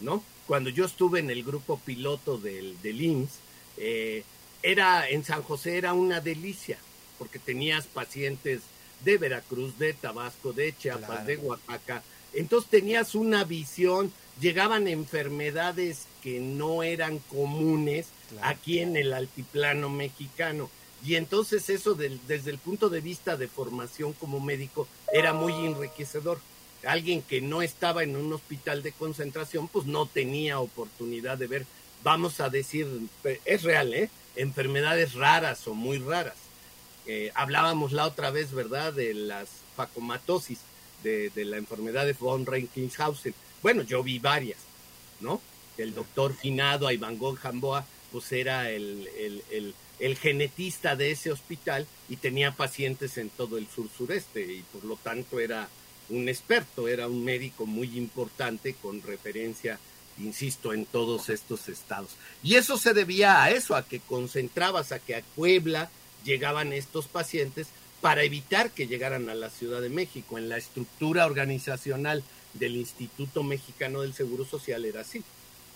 ¿no? 0.00 0.22
Cuando 0.46 0.70
yo 0.70 0.84
estuve 0.84 1.20
en 1.20 1.30
el 1.30 1.44
grupo 1.44 1.78
piloto 1.84 2.38
del, 2.38 2.80
del 2.82 3.00
IMSS, 3.00 3.38
eh, 3.78 4.24
era 4.62 5.08
en 5.08 5.24
San 5.24 5.42
José 5.42 5.76
era 5.78 5.92
una 5.92 6.20
delicia, 6.20 6.78
porque 7.18 7.38
tenías 7.38 7.86
pacientes 7.86 8.60
de 9.04 9.18
Veracruz, 9.18 9.78
de 9.78 9.92
Tabasco, 9.94 10.52
de 10.52 10.74
Chiapas, 10.76 11.06
Claro. 11.06 11.24
de 11.26 11.36
Oaxaca. 11.38 12.02
Entonces 12.32 12.70
tenías 12.70 13.14
una 13.14 13.44
visión 13.44 14.12
llegaban 14.40 14.88
enfermedades 14.88 16.06
que 16.22 16.40
no 16.40 16.82
eran 16.82 17.18
comunes 17.18 18.06
Claro. 18.30 18.46
aquí 18.48 18.78
en 18.78 18.96
el 18.96 19.12
altiplano 19.12 19.90
mexicano. 19.90 20.70
Y 21.04 21.16
entonces 21.16 21.68
eso 21.68 21.94
del- 21.94 22.18
desde 22.26 22.50
el 22.50 22.58
punto 22.58 22.88
de 22.88 23.00
vista 23.02 23.36
de 23.36 23.46
formación 23.48 24.14
como 24.14 24.40
médico 24.40 24.88
era 25.12 25.32
muy 25.34 25.52
enriquecedor. 25.66 26.40
Alguien 26.86 27.20
que 27.22 27.40
no 27.42 27.60
estaba 27.60 28.02
en 28.04 28.16
un 28.16 28.32
hospital 28.32 28.82
de 28.82 28.92
concentración, 28.92 29.68
pues 29.68 29.84
no 29.86 30.06
tenía 30.06 30.60
oportunidad 30.60 31.36
de 31.36 31.46
ver, 31.48 31.66
vamos 32.02 32.40
a 32.40 32.48
decir, 32.48 32.88
es 33.44 33.62
real, 33.62 33.92
¿eh? 33.92 34.08
Enfermedades 34.36 35.14
raras 35.14 35.66
o 35.66 35.74
muy 35.74 35.98
raras. 35.98 36.36
Eh, 37.06 37.32
hablábamos 37.34 37.92
la 37.92 38.06
otra 38.06 38.30
vez, 38.30 38.52
¿verdad?, 38.52 38.92
de 38.92 39.14
las 39.14 39.48
facomatosis, 39.76 40.60
de, 41.02 41.30
de 41.30 41.44
la 41.44 41.56
enfermedad 41.56 42.06
de 42.06 42.12
von 42.12 42.46
Reichenhausen. 42.46 43.34
Bueno, 43.62 43.82
yo 43.82 44.02
vi 44.02 44.18
varias, 44.18 44.58
¿no? 45.20 45.40
El 45.76 45.94
doctor 45.94 46.34
finado 46.34 46.90
Iván 46.90 47.18
Gamboa, 47.42 47.84
pues 48.12 48.30
era 48.32 48.70
el, 48.70 49.08
el, 49.18 49.42
el, 49.50 49.74
el 49.98 50.16
genetista 50.16 50.96
de 50.96 51.10
ese 51.10 51.32
hospital 51.32 51.86
y 52.08 52.16
tenía 52.16 52.52
pacientes 52.52 53.18
en 53.18 53.30
todo 53.30 53.56
el 53.56 53.66
sur 53.68 53.88
sureste 53.96 54.40
y 54.42 54.62
por 54.72 54.84
lo 54.84 54.96
tanto 54.96 55.40
era 55.40 55.68
un 56.08 56.28
experto, 56.28 56.88
era 56.88 57.06
un 57.08 57.24
médico 57.24 57.66
muy 57.66 57.96
importante 57.96 58.74
con 58.74 59.02
referencia, 59.02 59.78
insisto, 60.18 60.72
en 60.72 60.86
todos 60.86 61.28
estos 61.28 61.68
estados. 61.68 62.10
Y 62.42 62.56
eso 62.56 62.76
se 62.76 62.94
debía 62.94 63.42
a 63.42 63.50
eso, 63.50 63.74
a 63.76 63.82
que 63.84 64.00
concentrabas, 64.00 64.92
a 64.92 64.98
que 64.98 65.16
a 65.16 65.22
Puebla 65.34 65.90
llegaban 66.24 66.72
estos 66.72 67.06
pacientes 67.08 67.68
para 68.00 68.22
evitar 68.22 68.70
que 68.70 68.86
llegaran 68.86 69.28
a 69.28 69.34
la 69.34 69.50
Ciudad 69.50 69.80
de 69.80 69.88
México. 69.88 70.38
En 70.38 70.48
la 70.48 70.56
estructura 70.56 71.24
organizacional 71.26 72.22
del 72.54 72.76
Instituto 72.76 73.42
Mexicano 73.42 74.02
del 74.02 74.12
Seguro 74.14 74.44
Social 74.44 74.84
era 74.84 75.00
así. 75.00 75.22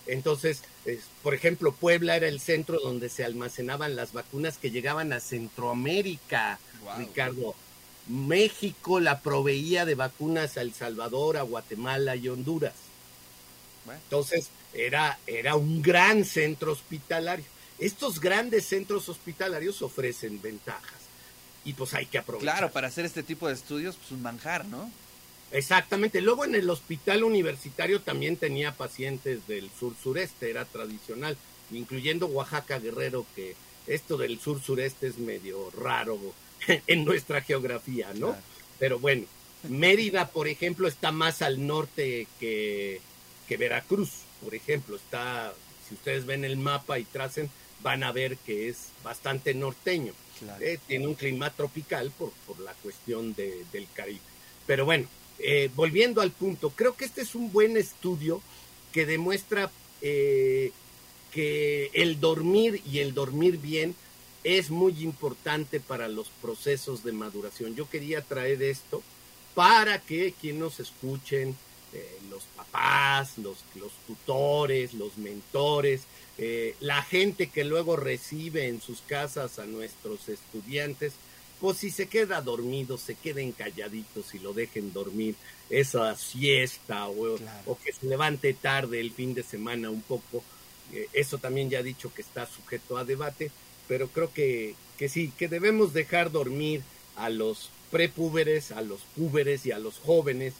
Entonces, 0.05 0.61
es, 0.85 0.99
por 1.21 1.33
ejemplo, 1.33 1.73
Puebla 1.73 2.15
era 2.15 2.27
el 2.27 2.39
centro 2.39 2.79
donde 2.79 3.09
se 3.09 3.25
almacenaban 3.25 3.95
las 3.95 4.13
vacunas 4.13 4.57
que 4.57 4.71
llegaban 4.71 5.11
a 5.13 5.19
Centroamérica, 5.19 6.59
Wow. 6.83 6.99
Ricardo. 6.99 7.55
México 8.07 8.99
la 9.01 9.19
proveía 9.19 9.83
de 9.85 9.95
vacunas 9.95 10.57
a 10.57 10.61
El 10.61 10.73
Salvador, 10.73 11.37
a 11.37 11.41
Guatemala 11.41 12.15
y 12.15 12.29
Honduras. 12.29 12.73
Entonces, 13.95 14.49
era, 14.73 15.17
era 15.27 15.55
un 15.55 15.81
gran 15.81 16.25
centro 16.25 16.71
hospitalario. 16.71 17.45
Estos 17.79 18.19
grandes 18.19 18.65
centros 18.65 19.07
hospitalarios 19.09 19.81
ofrecen 19.81 20.41
ventajas 20.41 20.97
y 21.63 21.73
pues 21.73 21.93
hay 21.93 22.05
que 22.05 22.17
aprovechar. 22.17 22.55
Claro, 22.55 22.71
para 22.71 22.87
hacer 22.87 23.05
este 23.05 23.23
tipo 23.23 23.47
de 23.47 23.53
estudios, 23.53 23.95
pues 23.97 24.11
un 24.11 24.21
manjar, 24.21 24.65
¿no? 24.65 24.89
Exactamente. 25.51 26.21
Luego 26.21 26.45
en 26.45 26.55
el 26.55 26.69
hospital 26.69 27.23
universitario 27.23 28.01
también 28.01 28.37
tenía 28.37 28.73
pacientes 28.73 29.47
del 29.47 29.69
sur 29.77 29.93
sureste, 30.01 30.49
era 30.49 30.65
tradicional, 30.65 31.37
incluyendo 31.71 32.27
Oaxaca 32.27 32.79
Guerrero, 32.79 33.25
que 33.35 33.55
esto 33.85 34.17
del 34.17 34.39
sur 34.39 34.61
sureste 34.61 35.07
es 35.07 35.17
medio 35.17 35.69
raro 35.71 36.17
en 36.87 37.05
nuestra 37.05 37.41
geografía, 37.41 38.07
¿no? 38.13 38.27
Claro. 38.27 38.43
Pero 38.79 38.99
bueno, 38.99 39.25
Mérida, 39.67 40.29
por 40.29 40.47
ejemplo, 40.47 40.87
está 40.87 41.11
más 41.11 41.41
al 41.41 41.65
norte 41.65 42.27
que, 42.39 43.01
que 43.47 43.57
Veracruz, 43.57 44.09
por 44.43 44.53
ejemplo. 44.53 44.95
Está, 44.95 45.53
si 45.87 45.95
ustedes 45.95 46.25
ven 46.25 46.43
el 46.43 46.57
mapa 46.57 46.99
y 46.99 47.05
tracen, 47.05 47.49
van 47.81 48.03
a 48.03 48.11
ver 48.11 48.37
que 48.37 48.69
es 48.69 48.87
bastante 49.03 49.53
norteño. 49.53 50.13
Claro. 50.39 50.63
Eh, 50.63 50.79
tiene 50.87 51.07
un 51.07 51.15
clima 51.15 51.49
tropical 51.49 52.11
por, 52.11 52.31
por 52.45 52.59
la 52.59 52.73
cuestión 52.73 53.33
de, 53.33 53.65
del 53.71 53.87
Caribe. 53.93 54.19
Pero 54.65 54.85
bueno, 54.85 55.07
eh, 55.39 55.69
volviendo 55.75 56.21
al 56.21 56.31
punto, 56.31 56.71
creo 56.71 56.95
que 56.95 57.05
este 57.05 57.21
es 57.21 57.35
un 57.35 57.51
buen 57.51 57.77
estudio 57.77 58.41
que 58.91 59.05
demuestra 59.05 59.71
eh, 60.01 60.71
que 61.31 61.89
el 61.93 62.19
dormir 62.19 62.81
y 62.85 62.99
el 62.99 63.13
dormir 63.13 63.57
bien 63.57 63.95
es 64.43 64.69
muy 64.69 65.03
importante 65.03 65.79
para 65.79 66.07
los 66.07 66.29
procesos 66.41 67.03
de 67.03 67.11
maduración. 67.11 67.75
Yo 67.75 67.89
quería 67.89 68.21
traer 68.21 68.61
esto 68.63 69.03
para 69.53 69.99
que 69.99 70.33
quienes 70.39 70.61
nos 70.61 70.79
escuchen, 70.79 71.55
eh, 71.97 72.19
los 72.29 72.43
papás, 72.55 73.37
los, 73.37 73.57
los 73.75 73.91
tutores, 74.05 74.93
los 74.93 75.17
mentores, 75.17 76.01
eh, 76.37 76.75
la 76.79 77.01
gente 77.01 77.47
que 77.47 77.63
luego 77.63 77.95
recibe 77.95 78.67
en 78.67 78.79
sus 78.81 79.01
casas 79.01 79.57
a 79.59 79.65
nuestros 79.65 80.29
estudiantes, 80.29 81.13
pues 81.59 81.77
si 81.79 81.89
se 81.89 82.07
queda 82.07 82.39
dormido, 82.41 82.99
se 82.99 83.15
queden 83.15 83.51
calladitos 83.51 84.35
y 84.35 84.39
lo 84.39 84.53
dejen 84.53 84.93
dormir 84.93 85.33
esa 85.71 86.15
siesta 86.15 87.07
o, 87.07 87.35
Claro. 87.37 87.61
o 87.65 87.77
que 87.79 87.91
se 87.91 88.05
levante 88.05 88.53
tarde 88.53 88.99
el 88.99 89.11
fin 89.11 89.33
de 89.33 89.41
semana 89.43 89.89
un 89.89 90.03
poco. 90.03 90.43
Eh, 90.93 91.07
eso 91.13 91.39
también 91.39 91.69
ya 91.69 91.79
ha 91.79 91.83
dicho 91.83 92.13
que 92.13 92.21
está 92.21 92.45
sujeto 92.45 92.97
a 92.97 93.03
debate, 93.05 93.49
pero 93.87 94.07
creo 94.09 94.31
que, 94.31 94.75
que 94.99 95.09
sí, 95.09 95.33
que 95.37 95.47
debemos 95.47 95.93
dejar 95.93 96.31
dormir 96.31 96.83
a 97.15 97.29
los 97.29 97.69
prepúberes, 97.89 98.71
a 98.71 98.81
los 98.81 99.01
púberes 99.15 99.65
y 99.65 99.71
a 99.71 99.79
los 99.79 99.97
jóvenes 99.97 100.53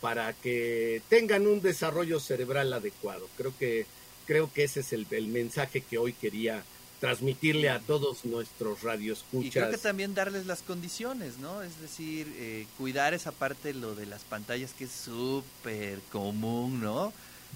para 0.00 0.32
que 0.32 1.02
tengan 1.08 1.46
un 1.46 1.60
desarrollo 1.60 2.20
cerebral 2.20 2.72
adecuado. 2.72 3.28
Creo 3.36 3.52
que, 3.58 3.86
creo 4.26 4.52
que 4.52 4.64
ese 4.64 4.80
es 4.80 4.92
el, 4.92 5.06
el 5.10 5.28
mensaje 5.28 5.80
que 5.82 5.98
hoy 5.98 6.12
quería 6.12 6.62
transmitirle 7.00 7.70
a 7.70 7.80
todos 7.80 8.26
nuestros 8.26 8.82
radioescuchas. 8.82 9.46
Y 9.46 9.50
creo 9.50 9.70
que 9.70 9.78
también 9.78 10.14
darles 10.14 10.46
las 10.46 10.60
condiciones, 10.60 11.38
¿no? 11.38 11.62
Es 11.62 11.80
decir, 11.80 12.30
eh, 12.36 12.66
cuidar 12.76 13.14
esa 13.14 13.32
parte, 13.32 13.72
lo 13.72 13.94
de 13.94 14.04
las 14.04 14.22
pantallas, 14.22 14.74
que 14.74 14.84
es 14.84 14.92
súper 14.92 15.98
común, 16.12 16.80
¿no? 16.82 17.12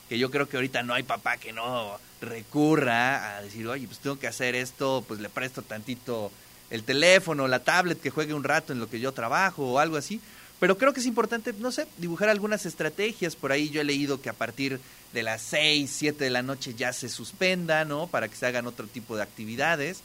Que 0.09 0.19
yo 0.19 0.31
creo 0.31 0.49
que 0.49 0.57
ahorita 0.57 0.83
no 0.83 0.95
hay 0.95 1.03
papá 1.03 1.37
que 1.37 1.53
no 1.53 1.99
recurra 2.23 3.37
a 3.37 3.43
decir, 3.43 3.69
oye, 3.69 3.87
pues 3.87 3.99
tengo 3.99 4.19
que 4.19 4.27
hacer 4.27 4.55
esto, 4.55 5.05
pues 5.07 5.21
le 5.21 5.29
presto 5.29 5.61
tantito 5.61 6.33
el 6.71 6.83
teléfono, 6.83 7.47
la 7.47 7.63
tablet, 7.63 8.01
que 8.01 8.11
juegue 8.11 8.33
un 8.33 8.45
rato 8.45 8.73
en 8.73 8.81
lo 8.81 8.89
que 8.89 8.99
yo 8.99 9.13
trabajo 9.13 9.73
o 9.73 9.79
algo 9.79 9.99
así. 9.99 10.21
Pero 10.65 10.79
creo 10.79 10.95
que 10.95 11.01
es 11.01 11.07
importante, 11.07 11.53
no 11.53 11.71
sé, 11.71 11.87
dibujar 11.99 12.31
algunas 12.31 12.65
estrategias. 12.65 13.37
Por 13.37 13.53
ahí 13.53 13.69
yo 13.69 13.83
he 13.83 13.85
leído 13.85 14.23
que 14.23 14.31
a 14.31 14.33
partir 14.33 14.81
de 15.13 15.23
las 15.23 15.43
6, 15.43 15.93
7 15.95 16.25
de 16.25 16.31
la 16.31 16.41
noche 16.41 16.73
ya 16.75 16.95
se 16.95 17.11
suspenda, 17.11 17.85
¿no? 17.85 18.07
Para 18.07 18.29
que 18.29 18.37
se 18.37 18.47
hagan 18.47 18.67
otro 18.67 18.87
tipo 18.87 19.15
de 19.15 19.23
actividades 19.23 20.01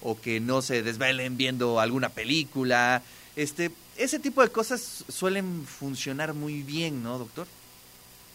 o 0.00 0.18
que 0.18 0.40
no 0.40 0.62
se 0.62 0.82
desvelen 0.82 1.36
viendo 1.36 1.80
alguna 1.80 2.08
película. 2.08 3.02
Este, 3.36 3.72
ese 3.98 4.18
tipo 4.18 4.40
de 4.40 4.48
cosas 4.48 5.04
suelen 5.06 5.66
funcionar 5.66 6.32
muy 6.32 6.62
bien, 6.62 7.02
¿no, 7.02 7.18
doctor? 7.18 7.46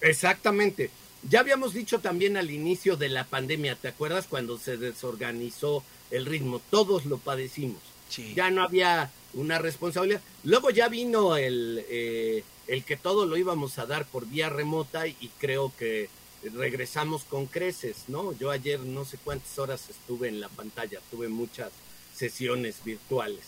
Exactamente. 0.01 0.91
Ya 1.27 1.39
habíamos 1.39 1.73
dicho 1.73 1.97
también 1.97 2.37
al 2.37 2.51
inicio 2.51 2.95
de 2.95 3.09
la 3.09 3.23
pandemia, 3.23 3.75
¿te 3.75 3.87
acuerdas 3.87 4.27
cuando 4.29 4.59
se 4.59 4.77
desorganizó 4.77 5.83
el 6.11 6.27
ritmo? 6.27 6.61
Todos 6.69 7.05
lo 7.05 7.17
padecimos. 7.17 7.81
Sí. 8.07 8.35
Ya 8.35 8.51
no 8.51 8.61
había 8.61 9.09
una 9.35 9.59
responsabilidad. 9.59 10.21
Luego 10.43 10.69
ya 10.69 10.89
vino 10.89 11.37
el, 11.37 11.85
eh, 11.89 12.43
el 12.67 12.83
que 12.83 12.97
todo 12.97 13.25
lo 13.25 13.37
íbamos 13.37 13.77
a 13.77 13.85
dar 13.85 14.05
por 14.05 14.25
vía 14.25 14.49
remota 14.49 15.07
y 15.07 15.29
creo 15.39 15.71
que 15.77 16.09
regresamos 16.53 17.23
con 17.23 17.45
creces, 17.45 18.05
¿no? 18.07 18.31
Yo 18.37 18.51
ayer 18.51 18.79
no 18.79 19.05
sé 19.05 19.17
cuántas 19.23 19.57
horas 19.59 19.89
estuve 19.89 20.27
en 20.27 20.41
la 20.41 20.49
pantalla, 20.49 20.99
tuve 21.11 21.27
muchas 21.27 21.71
sesiones 22.15 22.83
virtuales 22.83 23.41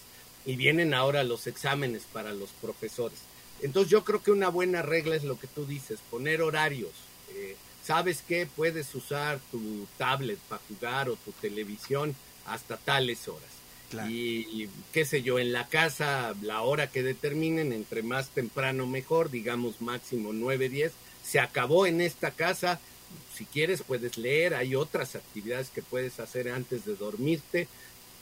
y 0.46 0.56
vienen 0.56 0.94
ahora 0.94 1.24
los 1.24 1.48
exámenes 1.48 2.03
para 2.12 2.34
los 2.34 2.50
profesores. 2.62 3.20
Entonces 3.62 3.91
yo 3.91 4.03
creo 4.03 4.22
que 4.22 4.32
una 4.32 4.50
buena 4.50 4.82
regla 4.82 5.15
es 5.15 5.24
lo 5.24 5.39
que 5.39 5.48
tú 5.48 5.65
dices, 5.65 6.00
poner 6.10 6.41
horarios. 6.41 6.91
Eh, 7.34 7.56
¿Sabes 7.84 8.24
qué? 8.27 8.48
Puedes 8.56 8.94
usar 8.96 9.39
tu 9.51 9.88
tablet 9.98 10.39
para 10.50 10.62
jugar 10.67 11.10
o 11.10 11.15
tu 11.15 11.32
televisión 11.34 12.15
hasta 12.46 12.77
tales 12.77 13.27
horas. 13.27 13.57
Claro. 13.89 14.10
Y, 14.10 14.48
y, 14.51 14.70
qué 14.91 15.06
sé 15.06 15.22
yo, 15.22 15.39
en 15.39 15.53
la 15.53 15.67
casa, 15.67 16.36
la 16.41 16.62
hora 16.62 16.88
que 16.88 17.03
determinen, 17.03 17.72
entre 17.72 18.03
más 18.03 18.29
temprano 18.29 18.86
mejor, 18.86 19.32
digamos 19.32 19.82
máximo 19.82 20.34
9, 20.34 20.70
10, 20.70 20.91
se 21.24 21.39
acabó 21.39 21.86
en 21.86 22.01
esta 22.01 22.32
casa. 22.32 22.79
Si 23.34 23.46
quieres 23.46 23.84
puedes 23.84 24.17
leer, 24.17 24.56
hay 24.56 24.75
otras 24.75 25.15
actividades 25.15 25.70
que 25.70 25.82
puedes 25.82 26.20
hacer 26.20 26.50
antes 26.50 26.86
de 26.86 26.96
dormirte, 26.96 27.67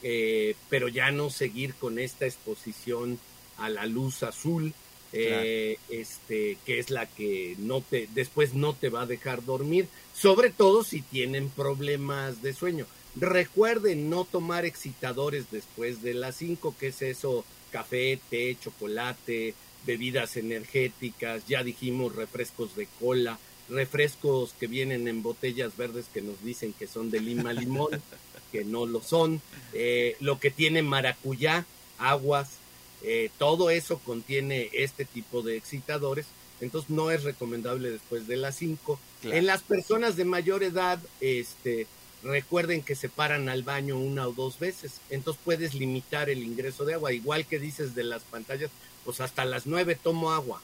eh, 0.04 0.56
pero 0.70 0.88
ya 0.88 1.12
no 1.12 1.30
seguir 1.30 1.74
con 1.76 2.00
esta 2.00 2.26
exposición 2.26 3.20
a 3.58 3.70
la 3.70 3.86
luz 3.86 4.24
azul, 4.24 4.74
eh, 5.14 5.78
este, 5.90 6.58
que 6.66 6.80
es 6.80 6.90
la 6.90 7.06
que 7.06 7.56
no 7.58 7.82
te, 7.82 8.10
después 8.14 8.54
no 8.54 8.74
te 8.74 8.90
va 8.90 9.04
a 9.04 9.08
dejar 9.08 9.46
dormir, 9.46 9.88
sobre 10.14 10.50
todo 10.50 10.84
si 10.84 11.02
tienen 11.02 11.50
problemas 11.50 12.42
de 12.42 12.54
sueño. 12.54 12.86
Recuerden 13.16 14.10
no 14.10 14.26
tomar 14.26 14.66
excitadores 14.66 15.46
después 15.52 16.02
de 16.02 16.14
las 16.14 16.36
5, 16.36 16.76
que 16.78 16.88
es 16.88 17.02
eso, 17.02 17.46
café, 17.72 18.20
té, 18.30 18.58
chocolate, 18.62 19.54
bebidas 19.86 20.36
energéticas, 20.38 21.46
ya 21.48 21.64
dijimos 21.64 22.16
refrescos 22.16 22.76
de 22.76 22.88
cola, 23.00 23.40
refrescos 23.70 24.54
que 24.60 24.68
vienen 24.68 25.08
en 25.08 25.24
botellas 25.24 25.78
verdes 25.78 26.08
que 26.14 26.22
nos 26.22 26.44
dicen 26.44 26.74
que 26.74 26.88
son 26.88 27.10
de 27.10 27.22
lima 27.22 27.54
limón, 27.54 27.90
que 28.52 28.66
no 28.66 28.86
lo 28.86 29.02
son, 29.02 29.42
eh, 29.74 30.18
lo 30.20 30.40
que 30.40 30.52
tiene 30.52 30.82
maracuyá, 30.82 31.66
aguas, 31.98 32.58
eh, 33.04 33.30
todo 33.38 33.70
eso 33.70 34.00
contiene 34.00 34.70
este 34.74 35.06
tipo 35.06 35.42
de 35.42 35.58
excitadores. 35.58 36.26
entonces 36.62 36.90
no 36.90 37.12
es 37.12 37.24
recomendable 37.24 37.92
después 37.92 38.28
de 38.28 38.38
las 38.38 38.56
5. 38.56 39.00
Claro. 39.22 39.38
En 39.38 39.46
las 39.46 39.62
personas 39.62 40.16
de 40.16 40.26
mayor 40.26 40.64
edad, 40.64 41.00
este, 41.20 41.88
recuerden 42.26 42.82
que 42.82 42.96
se 42.96 43.08
paran 43.08 43.50
al 43.50 43.64
baño 43.64 43.98
una 43.98 44.28
o 44.28 44.34
dos 44.34 44.58
veces, 44.60 45.00
entonces 45.10 45.42
puedes 45.46 45.74
limitar 45.76 46.30
el 46.30 46.44
ingreso 46.44 46.84
de 46.84 46.96
agua, 46.96 47.14
igual 47.14 47.46
que 47.46 47.60
dices 47.60 47.94
de 47.96 48.04
las 48.04 48.24
pantallas, 48.24 48.72
pues 49.06 49.22
hasta 49.22 49.46
las 49.46 49.68
9 49.68 49.96
tomo 49.96 50.32
agua, 50.32 50.62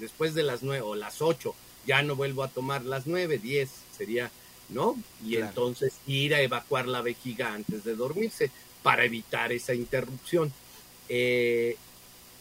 después 0.00 0.34
de 0.34 0.42
las 0.42 0.62
9 0.62 0.82
o 0.82 0.94
las 0.96 1.22
8 1.22 1.54
ya 1.86 2.02
no 2.02 2.16
vuelvo 2.16 2.42
a 2.42 2.48
tomar 2.48 2.84
las 2.84 3.06
9, 3.06 3.38
10 3.38 3.70
sería, 3.96 4.30
¿no? 4.68 4.96
Y 5.24 5.36
Claro. 5.36 5.46
entonces 5.48 5.92
ir 6.06 6.34
a 6.34 6.40
evacuar 6.40 6.88
la 6.88 7.02
vejiga 7.02 7.52
antes 7.54 7.84
de 7.84 7.94
dormirse 7.94 8.50
para 8.82 9.04
evitar 9.04 9.52
esa 9.52 9.74
interrupción. 9.74 10.52
Eh, 11.08 11.76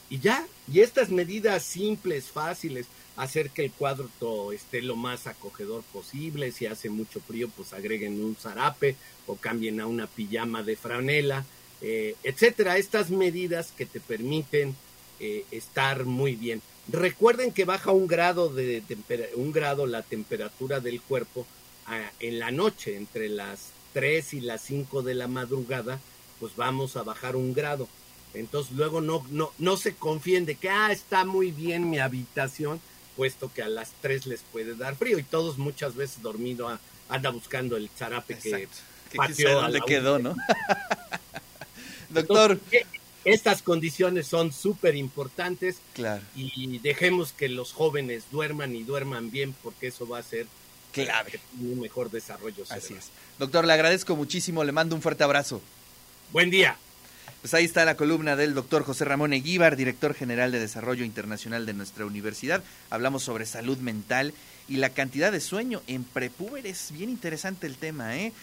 y 0.09 0.19
ya, 0.19 0.47
y 0.71 0.79
estas 0.79 1.09
medidas 1.09 1.63
simples, 1.63 2.25
fáciles, 2.25 2.87
hacer 3.15 3.49
que 3.51 3.65
el 3.65 3.71
cuadro 3.71 4.09
esté 4.51 4.81
lo 4.81 4.95
más 4.95 5.27
acogedor 5.27 5.83
posible, 5.93 6.51
si 6.51 6.65
hace 6.65 6.89
mucho 6.89 7.19
frío, 7.21 7.49
pues 7.55 7.73
agreguen 7.73 8.23
un 8.23 8.35
zarape 8.35 8.95
o 9.27 9.35
cambien 9.35 9.79
a 9.79 9.87
una 9.87 10.07
pijama 10.07 10.63
de 10.63 10.75
franela, 10.75 11.45
eh, 11.81 12.15
etcétera. 12.23 12.77
Estas 12.77 13.09
medidas 13.09 13.71
que 13.71 13.85
te 13.85 13.99
permiten 13.99 14.75
eh, 15.19 15.45
estar 15.51 16.05
muy 16.05 16.35
bien. 16.35 16.61
Recuerden 16.87 17.51
que 17.51 17.65
baja 17.65 17.91
un 17.91 18.07
grado 18.07 18.49
de 18.49 18.83
un 19.35 19.51
grado 19.51 19.85
la 19.85 20.01
temperatura 20.01 20.79
del 20.79 21.01
cuerpo 21.01 21.45
ah, 21.85 22.11
en 22.19 22.39
la 22.39 22.51
noche, 22.51 22.97
entre 22.97 23.29
las 23.29 23.71
3 23.93 24.33
y 24.33 24.41
las 24.41 24.61
5 24.63 25.01
de 25.03 25.13
la 25.13 25.27
madrugada, 25.27 25.99
pues 26.39 26.55
vamos 26.55 26.97
a 26.97 27.03
bajar 27.03 27.35
un 27.35 27.53
grado. 27.53 27.87
Entonces 28.33 28.73
luego 28.75 28.99
no, 28.99 29.25
no, 29.29 29.51
no 29.59 29.77
se 29.77 29.95
confíen 29.95 30.45
de 30.45 30.55
que, 30.55 30.69
ah, 30.69 30.91
está 30.91 31.23
muy 31.23 31.51
bien 31.51 31.89
mi 31.89 31.99
habitación, 31.99 32.81
puesto 33.15 33.51
que 33.53 33.61
a 33.63 33.69
las 33.69 33.91
3 34.01 34.25
les 34.27 34.41
puede 34.51 34.75
dar 34.75 34.95
frío 34.95 35.17
y 35.19 35.23
todos 35.23 35.57
muchas 35.57 35.95
veces 35.95 36.21
dormido 36.21 36.67
a- 36.69 36.79
anda 37.09 37.29
buscando 37.29 37.77
el 37.77 37.89
zarape 37.89 38.37
que 38.37 38.49
Exacto. 38.49 38.77
Que 39.11 39.17
pateó 39.17 39.61
dónde 39.61 39.81
quedó, 39.85 40.15
una. 40.15 40.29
¿no? 40.29 40.35
Doctor. 42.09 42.51
Entonces, 42.53 42.81
eh, 42.81 42.85
estas 43.25 43.61
condiciones 43.61 44.27
son 44.27 44.51
súper 44.51 44.95
importantes 44.95 45.77
Claro, 45.93 46.21
y 46.35 46.79
dejemos 46.79 47.31
que 47.31 47.47
los 47.47 47.71
jóvenes 47.71 48.25
duerman 48.31 48.75
y 48.75 48.83
duerman 48.83 49.31
bien 49.31 49.55
porque 49.63 49.87
eso 49.87 50.07
va 50.07 50.17
a 50.17 50.19
hacer 50.19 50.45
clave. 50.91 51.39
un 51.59 51.79
mejor 51.79 52.11
desarrollo 52.11 52.63
Así 52.63 52.81
cerebral. 52.81 52.99
es. 52.99 53.09
Doctor, 53.39 53.65
le 53.65 53.73
agradezco 53.73 54.15
muchísimo, 54.15 54.63
le 54.63 54.71
mando 54.73 54.95
un 54.95 55.01
fuerte 55.01 55.23
abrazo. 55.23 55.61
Buen 56.31 56.49
día. 56.49 56.77
Pues 57.41 57.53
ahí 57.53 57.65
está 57.65 57.85
la 57.85 57.95
columna 57.95 58.35
del 58.35 58.53
doctor 58.53 58.83
José 58.83 59.05
Ramón 59.05 59.33
Eguíbar, 59.33 59.75
director 59.75 60.13
general 60.13 60.51
de 60.51 60.59
Desarrollo 60.59 61.05
Internacional 61.05 61.65
de 61.65 61.73
nuestra 61.73 62.05
universidad. 62.05 62.63
Hablamos 62.89 63.23
sobre 63.23 63.45
salud 63.45 63.77
mental 63.79 64.33
y 64.67 64.77
la 64.77 64.89
cantidad 64.89 65.31
de 65.31 65.39
sueño 65.39 65.81
en 65.87 66.03
prepúber. 66.03 66.67
Es 66.67 66.91
bien 66.91 67.09
interesante 67.09 67.67
el 67.67 67.77
tema, 67.77 68.17
¿eh? 68.17 68.33